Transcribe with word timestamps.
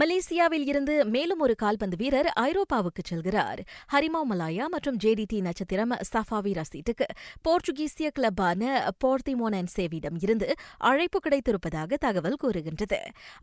மலேசியாவில் 0.00 0.66
இருந்து 0.70 0.94
மேலும் 1.14 1.42
ஒரு 1.44 1.54
கால்பந்து 1.54 1.96
வீரர் 2.00 2.28
ஐரோப்பாவுக்கு 2.40 3.02
செல்கிறார். 3.10 3.60
ஹரிமா 3.92 4.20
மலாயா 4.30 4.64
மற்றும் 4.74 4.98
ஜேடிடி 5.04 5.38
நட்சத்திரம் 5.46 5.94
சஃபாவி 6.10 6.52
ரசீட்டுக்கு 6.58 7.06
போர்ச்சுகீசிய 7.46 8.08
கிளப்பான 8.16 8.62
போர்த்திமோனன்சேவிடம் 9.04 10.18
இருந்து 10.24 10.48
அழைப்பு 10.90 11.20
கிடைத்திருப்பதாக 11.24 11.98
தகவல் 12.06 12.38
கூறுகின்றது. 12.42 13.00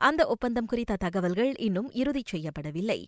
அந்த 0.09 0.21
ஒப்பந்தம் 0.27 0.69
குறித்த 0.73 0.99
தகவல்கள் 1.05 1.51
இன்னும் 1.67 1.89
இறுதி 2.01 2.23
செய்யப்படவில்லை. 2.33 2.99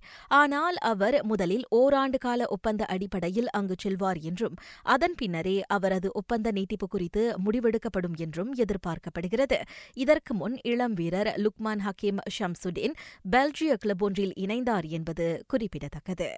ஆனால் 0.41 0.79
அவர் 0.91 1.17
முதலில் 1.23 1.65
ஓராண்டு 1.81 2.17
கால 2.17 2.47
ஒப்பந்த 2.47 2.85
அடிப்படையில் 2.95 3.51
அங்கு 3.59 3.77
செல்வார் 3.85 4.21
என்றும் 4.31 4.57
அதன் 4.95 5.17
பின்னரே 5.21 5.57
அவரது 5.77 6.11
ஒப்பந்த 6.13 6.47
நீட்டிப்பு 6.51 6.87
குறித்து 6.87 7.25
முடிவெடுக்கப்படும் 7.45 8.17
என்றும் 8.25 8.51
எதிர்பார்க்கப்படுகிறது. 8.65 9.59
இதற்கு 10.05 10.33
முன் 10.33 10.57
இளம் 10.73 10.97
வீரர் 11.01 11.31
லுக்மான் 11.45 11.85
ஹக்கீம் 11.87 12.21
ஷம்சுடீன் 12.39 12.97
பெல்ஜிய 13.37 13.73
கிளப் 13.73 14.03
ஒன்றில் 14.03 14.33
இணைந்தார் 14.39 14.87
என்பது 14.89 15.43
குறிப்பிடத்தக்கது. 15.47 16.29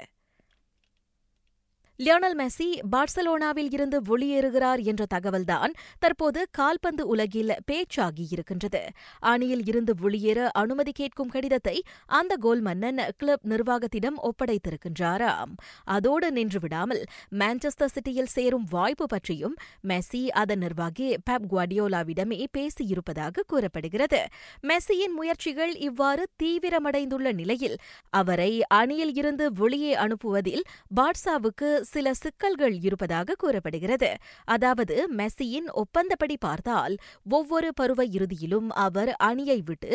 லியோனல் 1.99 2.35
மெஸ்ஸி 2.35 2.67
பார்சலோனாவில் 2.91 3.71
இருந்து 3.73 4.01
வெளியேறுகிறார் 4.01 4.81
என்ற 4.81 5.05
தகவல்தான் 5.13 5.71
தற்போது 5.99 6.47
கால்பந்து 6.51 7.07
உலகில் 7.07 7.53
பேச்சாகியிருக்கின்றது 7.71 8.81
அணியில் 9.19 9.63
இருந்து 9.65 9.93
வெளியேற 9.95 10.49
அனுமதி 10.51 10.91
கேட்கும் 10.91 11.29
கடிதத்தை 11.29 11.73
அந்த 12.05 12.35
கோல் 12.35 12.61
மன்னன் 12.61 13.01
கிளப் 13.17 13.43
நிர்வாகத்திடம் 13.47 14.19
ஒப்படைத்திருக்கின்றாராம். 14.21 15.51
அதோடு 15.85 16.31
நின்று 16.31 16.59
விடாமல் 16.59 17.01
மான்செஸ்டர் 17.31 17.91
சிட்டியில் 17.93 18.31
சேரும் 18.35 18.65
வாய்ப்பு 18.69 19.05
பற்றியும் 19.05 19.55
மெஸ்ஸி 19.87 20.27
அதன் 20.35 20.59
நிர்வாகி 20.59 21.15
பெப் 21.29 21.49
குவாடியோலாவிடமே 21.51 22.39
பேசியிருப்பதாக 22.57 23.45
கூறப்படுகிறது. 23.47 24.23
மெஸ்ஸியின் 24.63 25.15
முயற்சிகள் 25.15 25.75
இவ்வாறு 25.75 26.25
தீவிரமடைந்துள்ள 26.43 27.33
நிலையில் 27.33 27.77
அவரை 28.13 28.63
அணியில் 28.71 29.15
இருந்து 29.15 29.51
வெளியே 29.53 29.93
அனுப்புவதில் 29.95 30.65
பார்சாவுக்கு 30.95 31.87
சில 31.93 32.13
சிக்கல்கள் 32.23 32.75
இருப்பதாக 32.87 33.35
கூறப்படுகிறது. 33.43 34.09
அதாவது 34.55 34.95
மெஸ்ஸியின் 35.19 35.67
ஒப்பந்தப்படி 35.81 36.35
பார்த்தால் 36.47 36.95
ஒவ்வொரு 37.37 37.69
பருவ 37.79 38.05
இறுதியிலும் 38.17 38.69
அவர் 38.85 39.11
அணியை 39.29 39.59
விட்டு 39.69 39.91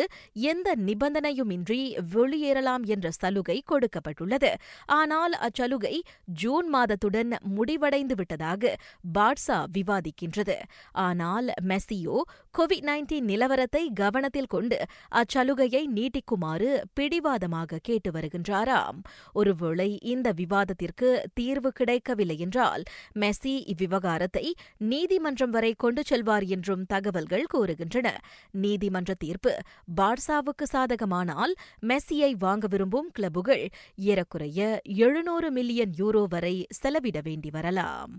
எந்த 0.51 0.75
நிபந்தனையுமின்றி 0.87 1.79
வெளியேறலாம் 2.15 2.85
என்ற 2.95 3.09
சலுகை 3.19 3.57
கொடுக்கப்பட்டுள்ளது. 3.71 4.51
ஆனால் 4.99 5.35
அச்சலுகை 5.47 5.95
ஜூன் 6.41 6.69
மாதத்துடன் 6.75 7.31
முடிவடைந்து 7.57 8.17
விட்டதாக 8.21 8.73
பாட்ஸா 9.17 9.59
விவாதிக்கின்றது. 9.77 10.57
ஆனால் 11.07 11.49
மெஸ்ஸியோ 11.71 12.17
கோவிட் 12.55 12.85
நைன்டீன் 12.89 13.27
நிலவரத்தை 13.31 13.83
கவனத்தில் 14.01 14.51
கொண்டு 14.53 14.77
அச்சலுகையை 15.21 15.83
நீட்டிக்குமாறு 15.97 16.69
பிடிவாதமாக 16.97 17.79
கேட்டு 17.87 18.09
வருகின்றாராம். 18.17 18.99
ஒருவேளை 19.39 19.89
இந்த 20.13 20.27
விவாதத்திற்கு 20.41 21.09
தீர்வு 21.39 21.71
கிடைக்கவில்லை 21.85 22.37
என்றால் 22.37 22.85
மெஸ்ஸி 23.19 23.55
இவ்விவகாரத்தை 23.71 24.45
நீதிமன்றம் 24.91 25.53
வரை 25.55 25.71
கொண்டு 25.77 26.01
செல்வார் 26.09 26.45
என்றும் 26.55 26.83
தகவல்கள் 26.93 27.49
கூறுகின்றன. 27.53 28.07
நீதிமன்ற 28.63 29.13
தீர்ப்பு 29.23 29.53
பார்சாவுக்கு 29.97 30.67
சாதகமானால் 30.73 31.55
மெஸ்ஸியை 31.81 32.31
வாங்க 32.37 32.67
விரும்பும் 32.67 33.09
கிளப்புகள் 33.11 33.65
ஏறக்குறைய 34.11 34.59
எழுநூறு 35.05 35.49
மில்லியன் 35.51 35.95
யூரோ 35.97 36.23
வரை 36.27 36.55
செலவிட 36.81 37.19
வேண்டி 37.23 37.49
வரலாம். 37.49 38.15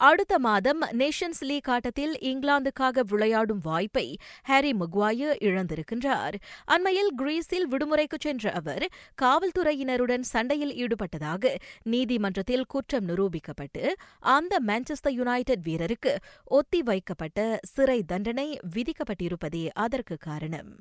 அடுத்த 0.00 0.38
மாதம் 0.38 0.80
நேஷன்ஸ் 0.90 1.40
லீக் 1.40 1.68
ஆட்டத்தில் 1.70 2.12
இங்கிலாந்துக்காக 2.20 3.00
விளையாடும் 3.00 3.60
வாய்ப்பை 3.62 4.18
ஹாரி 4.42 4.72
மக்வாயர் 4.72 5.36
இழந்திருக்கின்றார். 5.40 6.36
அண்மையில் 6.64 7.10
கிரீஸில் 7.22 7.66
விடுமுறைக்கு 7.70 8.18
சென்ற 8.20 8.52
அவர் 8.52 8.84
காவல்துறையினருடன் 9.22 10.20
சண்டையில் 10.20 10.74
ஈடுபட்டதாக 10.74 11.54
நீதிமன்றத்தில் 11.82 12.64
குற்றம் 12.68 13.08
நிரூபிக்கப்பட்டு 13.08 13.92
அந்த 14.18 14.60
மான்செஸ்டர் 14.66 15.16
யுனைடெட் 15.20 15.64
வீரருக்கு 15.64 16.14
ஒத்தி 16.44 16.82
வைக்கப்பட்ட 16.82 17.58
சிறை 17.62 18.02
தண்டனை 18.02 18.58
விதிக்கப்பட்டிருப்பதே 18.76 19.68
அதற்கு 19.72 20.16
காரணம். 20.16 20.72